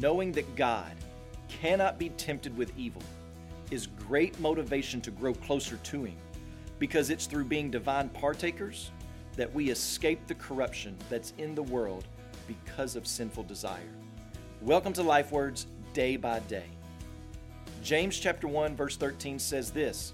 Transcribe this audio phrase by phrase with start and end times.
[0.00, 0.92] Knowing that God
[1.46, 3.02] cannot be tempted with evil
[3.70, 6.16] is great motivation to grow closer to Him
[6.80, 8.90] because it's through being divine partakers
[9.36, 12.08] that we escape the corruption that's in the world
[12.48, 13.94] because of sinful desire.
[14.62, 16.66] Welcome to Life Words Day by Day.
[17.84, 20.12] James chapter 1 verse 13 says this,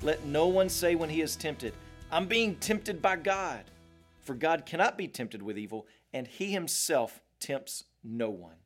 [0.00, 1.74] "Let no one say when he is tempted,
[2.10, 3.64] I'm being tempted by God,
[4.22, 8.56] for God cannot be tempted with evil, and he himself tempts no one."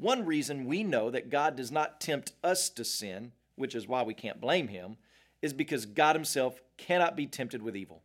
[0.00, 4.02] One reason we know that God does not tempt us to sin, which is why
[4.02, 4.96] we can't blame him,
[5.42, 8.02] is because God himself cannot be tempted with evil.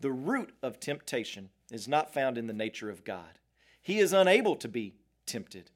[0.00, 3.38] The root of temptation is not found in the nature of God.
[3.80, 5.70] He is unable to be tempted.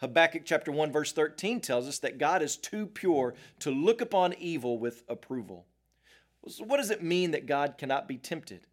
[0.00, 4.34] Habakkuk chapter 1 verse 13 tells us that God is too pure to look upon
[4.34, 5.64] evil with approval.
[6.48, 8.66] So what does it mean that God cannot be tempted?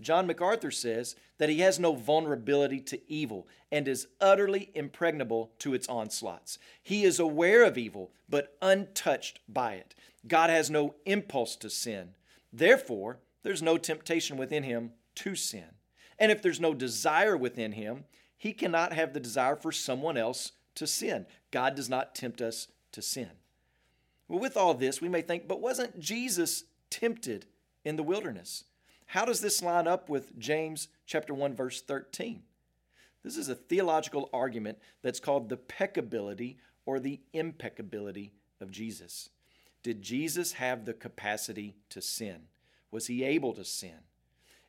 [0.00, 5.74] John MacArthur says that he has no vulnerability to evil and is utterly impregnable to
[5.74, 6.58] its onslaughts.
[6.82, 9.94] He is aware of evil, but untouched by it.
[10.26, 12.10] God has no impulse to sin.
[12.52, 15.64] Therefore, there's no temptation within him to sin.
[16.18, 18.04] And if there's no desire within him,
[18.36, 21.26] he cannot have the desire for someone else to sin.
[21.50, 23.30] God does not tempt us to sin.
[24.28, 27.46] Well, with all this, we may think, but wasn't Jesus tempted
[27.84, 28.64] in the wilderness?
[29.10, 32.44] How does this line up with James chapter 1 verse 13?
[33.24, 39.30] This is a theological argument that's called the peccability or the impeccability of Jesus.
[39.82, 42.42] Did Jesus have the capacity to sin?
[42.92, 44.04] Was he able to sin?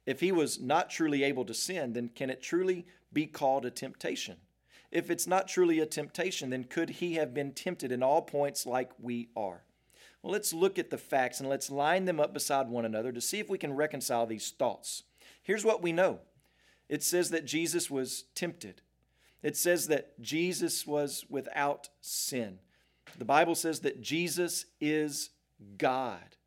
[0.07, 3.69] If he was not truly able to sin, then can it truly be called a
[3.69, 4.37] temptation?
[4.89, 8.65] If it's not truly a temptation, then could he have been tempted in all points
[8.65, 9.61] like we are?
[10.21, 13.21] Well, let's look at the facts and let's line them up beside one another to
[13.21, 15.03] see if we can reconcile these thoughts.
[15.41, 16.19] Here's what we know
[16.89, 18.81] it says that Jesus was tempted,
[19.41, 22.59] it says that Jesus was without sin.
[23.17, 25.31] The Bible says that Jesus is
[25.77, 26.37] God.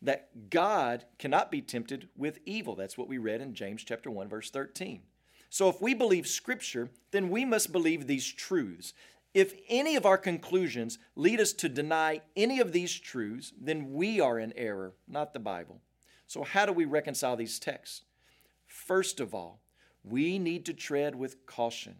[0.00, 2.76] That God cannot be tempted with evil.
[2.76, 5.02] That's what we read in James chapter 1 verse 13.
[5.50, 8.92] So if we believe scripture, then we must believe these truths.
[9.34, 14.20] If any of our conclusions lead us to deny any of these truths, then we
[14.20, 15.80] are in error, not the Bible.
[16.26, 18.02] So, how do we reconcile these texts?
[18.66, 19.60] First of all,
[20.04, 21.96] we need to tread with caution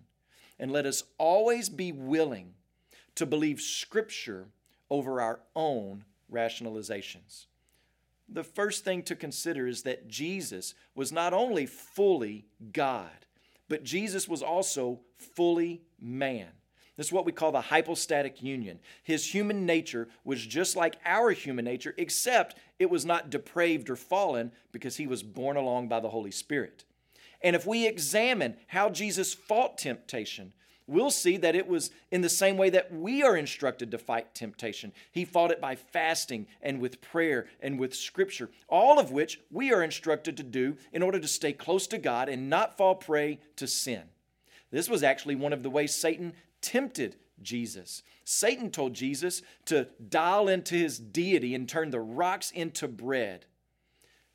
[0.58, 2.54] and let us always be willing
[3.14, 4.48] to believe Scripture
[4.90, 7.46] over our own rationalizations.
[8.28, 13.26] The first thing to consider is that Jesus was not only fully God,
[13.68, 16.48] but Jesus was also fully man.
[16.98, 18.81] This is what we call the hypostatic union.
[19.04, 23.94] His human nature was just like our human nature, except it was not depraved or
[23.94, 26.84] fallen because he was borne along by the Holy Spirit.
[27.41, 30.53] And if we examine how Jesus fought temptation,
[30.88, 34.34] we'll see that it was in the same way that we are instructed to fight
[34.34, 34.92] temptation.
[35.12, 39.72] He fought it by fasting and with prayer and with scripture, all of which we
[39.72, 43.38] are instructed to do in order to stay close to God and not fall prey
[43.54, 44.03] to sin.
[44.70, 48.02] This was actually one of the ways Satan tempted Jesus.
[48.24, 53.46] Satan told Jesus to dial into his deity and turn the rocks into bread.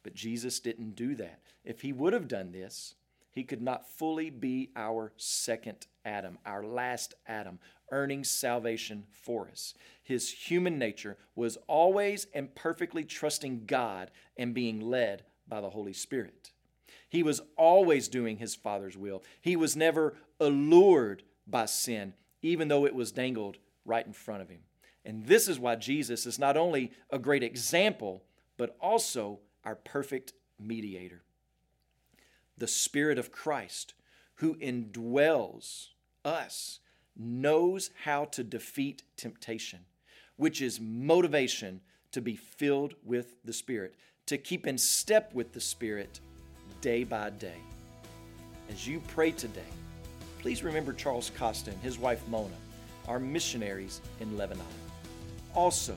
[0.03, 1.41] But Jesus didn't do that.
[1.63, 2.95] If he would have done this,
[3.31, 7.59] he could not fully be our second Adam, our last Adam,
[7.91, 9.73] earning salvation for us.
[10.03, 15.93] His human nature was always and perfectly trusting God and being led by the Holy
[15.93, 16.51] Spirit.
[17.09, 19.23] He was always doing his Father's will.
[19.41, 24.49] He was never allured by sin, even though it was dangled right in front of
[24.49, 24.61] him.
[25.05, 28.23] And this is why Jesus is not only a great example,
[28.57, 31.23] but also our perfect mediator.
[32.57, 33.93] The Spirit of Christ,
[34.35, 35.87] who indwells
[36.23, 36.79] us,
[37.17, 39.79] knows how to defeat temptation,
[40.37, 41.81] which is motivation
[42.11, 43.95] to be filled with the Spirit,
[44.27, 46.19] to keep in step with the Spirit
[46.79, 47.59] day by day.
[48.69, 49.61] As you pray today,
[50.43, 52.53] please remember Charles Costa and his wife Mona,
[53.07, 54.65] our missionaries in Lebanon.
[55.55, 55.95] Also,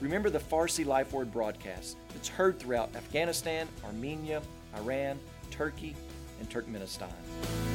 [0.00, 4.40] remember the Farsi Life Word broadcast that's heard throughout Afghanistan, Armenia,
[4.76, 5.18] Iran,
[5.50, 5.96] Turkey,
[6.38, 7.71] and Turkmenistan.